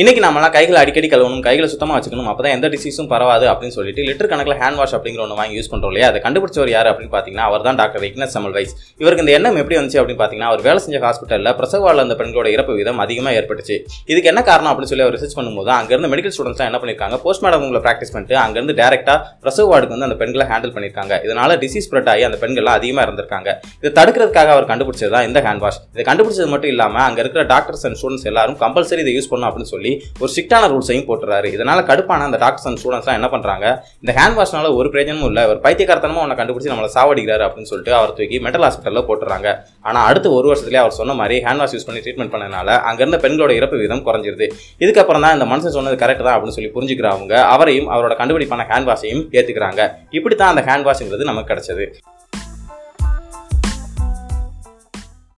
இன்னைக்கு 0.00 0.20
நம்மளாம் 0.24 0.52
கைகளை 0.54 0.78
அடிக்கடி 0.80 1.08
கழுவணும் 1.12 1.40
கைகளை 1.46 1.68
சுத்தமாக 1.70 1.94
வச்சுக்கணும். 1.96 2.28
அப்போ 2.30 2.42
தான் 2.44 2.52
எந்த 2.56 2.66
டிசீஸும் 2.74 3.08
பரவாது 3.12 3.46
அப்படின்னு 3.52 3.74
சொல்லிட்டு 3.76 4.02
லிட்டர் 4.08 4.28
கணக்கில் 4.32 4.58
ஹேண்ட் 4.60 4.78
வாஷ் 4.80 4.92
அப்படிங்கிற 4.96 5.22
ஒன்று 5.24 5.38
வாங்கி 5.38 5.56
யூஸ் 5.58 5.70
பண்ணுறோம் 5.72 5.90
இல்லையா? 5.92 6.08
அதை 6.10 6.18
கண்டுபிடிச்சவர் 6.26 6.70
யார் 6.74 6.88
அப்படின்னு 6.90 7.12
பார்த்தீங்கன்னா 7.14 7.46
அவர் 7.48 7.64
தான் 7.66 7.78
டாக்டர் 7.80 8.02
விக்னஸ் 8.04 8.34
சமல்வைஸ் 8.36 8.72
இவருக்கு 9.02 9.22
இந்த 9.24 9.32
எண்ணம் 9.38 9.58
எப்படி 9.62 9.76
வந்துச்சு 9.78 9.98
அப்படின்னு 10.00 10.20
பார்த்தீங்கன்னா 10.20 10.50
அவர் 10.50 10.62
வேலை 10.66 10.82
செஞ்ச 10.84 10.98
ஹாஸ்பிட்டலில் 11.06 11.50
பிரசவாளர் 11.60 12.04
அந்த 12.06 12.16
பெண்களோட 12.20 12.50
இறப்பு 12.56 12.76
விதம் 12.80 13.02
அதிகமாக 13.04 13.40
ஏற்பட்டுச்சு. 13.40 13.78
இதுக்கு 14.12 14.30
என்ன 14.32 14.44
காரணம் 14.50 14.70
அப்படின்னு 14.72 14.92
சொல்லி 14.92 15.04
அவர் 15.06 15.16
ரிசர்ச் 15.18 15.36
பண்ணும்போது 15.38 15.72
அங்கேருந்து 15.78 16.10
மெடிக்கல் 16.14 16.34
ஸ்டூடெண்ட்ஸ் 16.36 16.62
என்ன 16.68 16.80
பண்ணியிருக்காங்க 16.84 17.18
போஸ்ட்மார்டம் 17.24 17.64
உங்களை 17.66 17.80
ப்ராக்டிஸ் 17.88 18.14
பண்ணிட்டு 18.14 18.38
அங்கேருந்து 18.44 18.76
டேரெக்டாக 18.82 19.18
பிரசவ 19.42 19.66
வார்டுக்கு 19.72 19.96
வந்து 19.96 20.08
அந்த 20.10 20.18
பெண்களை 20.22 20.46
ஹேண்டில் 20.52 20.74
பண்ணியிருக்காங்க 20.76 21.20
இதனால 21.26 21.58
டிசீஸ் 21.64 21.88
ஸ்ப்ரெட் 21.88 22.12
ஆகி 22.14 22.24
அந்த 22.28 22.40
பெண்கள்லாம் 22.44 22.78
அதிகமாக 22.82 23.08
இருந்திருக்காங்க 23.08 23.48
இதை 23.82 23.92
தடுக்கிறதுக்காக 24.00 24.54
அவர் 24.58 24.70
கண்டுபிடிச்சது 24.72 25.12
தான் 25.16 25.28
இந்த 25.30 25.42
ஹேண்ட் 25.48 25.64
வாஷ் 25.66 25.82
இதை 25.96 26.06
கண்டுபிடிச்சது 26.12 26.48
மட்டும் 26.54 26.74
இல்லாமல் 26.76 27.06
அங்கே 27.08 27.22
இருக்கிற 27.26 27.44
டாக்டர்ஸ் 27.56 27.84
அண்ட் 27.88 28.00
ஸ்டூடெண்ட்ஸ் 28.00 28.30
எல்லாரும் 28.32 28.58
கம்பல்சரி 28.64 29.04
இதை 29.06 29.16
யூஸ் 29.18 29.30
பண்ணணும் 29.34 29.50
அப்படின்னு 29.50 29.72
சொல்லி 29.74 29.84
ஒரு 30.20 30.30
ஸ்ட்ரிக்டான 30.32 30.68
ரூல்ஸையும் 30.74 31.06
போட்டுறாரு. 31.10 31.48
இதனால 31.56 31.78
கடுப்பான 31.90 32.26
அந்த 32.28 32.40
டாக்டர்ஸ் 32.44 32.68
அண்ட் 32.70 32.80
ஸ்டூடெண்ட்ஸ்லாம் 32.82 33.18
என்ன 33.20 33.30
பண்ணுறாங்க 33.34 33.66
இந்த 34.02 34.12
ஹேண்ட் 34.18 34.38
வாஷ்னால 34.40 34.70
ஒரு 34.80 34.90
பிரயோஜனமும் 34.94 35.28
இல்லை. 35.30 35.44
ஒரு 35.52 35.58
பைத்தியக்காரத்தனமாக 35.66 36.24
உன்னை 36.26 36.36
கண்டுபிடிச்சி 36.40 36.72
நம்மளை 36.72 36.90
சாவடிக்கிறாரு 36.96 37.44
அப்படின்னு 37.48 37.70
சொல்லிட்டு 37.72 37.94
அவர் 38.00 38.14
தூக்கி 38.18 38.38
மெட்டல் 38.46 38.66
ஹாஸ்பிட்டலில் 38.66 39.06
போட்டுறாங்க. 39.10 39.48
ஆனால் 39.88 40.04
அடுத்த 40.10 40.32
ஒரு 40.38 40.46
வருஷத்துலேயே 40.50 40.82
அவர் 40.84 40.98
சொன்ன 41.00 41.16
மாதிரி 41.22 41.38
ஹேண்ட் 41.46 41.62
வாஷ் 41.62 41.74
யூஸ் 41.76 41.88
பண்ணி 41.88 42.02
ட்ரீட்மெண்ட் 42.06 42.34
பண்ணனால 42.34 42.68
அங்கேருந்த 42.90 43.20
பெண்களோட 43.24 43.54
இறப்பு 43.60 43.82
விதம் 43.84 44.04
குறைஞ்சிருது. 44.08 44.48
இதுக்கப்புறம் 44.84 45.24
தான் 45.26 45.36
இந்த 45.38 45.48
மனுஷன் 45.52 45.76
சொன்னது 45.78 45.98
கரெக்ட் 46.04 46.26
தான் 46.28 46.36
அப்படின்னு 46.36 46.58
சொல்லி 46.58 46.72
புரிஞ்சுக்கிறவங்க 46.76 47.34
அவரையும் 47.54 47.90
அவரோட 47.96 48.14
கண்டுபிடிப்பான 48.20 48.68
ஹேண்ட் 48.72 48.90
வாஷையும் 48.92 49.24
ஏற்றுக்கிறாங்க 49.38 49.80
இப்படி 50.18 50.36
தான் 50.36 50.52
அந்த 50.54 50.64
ஹேண்ட் 50.70 50.88
வாஷ்ங்கிறது 50.90 51.30
நமக்கு 51.32 51.52
கிடைச்சது. 51.52 51.86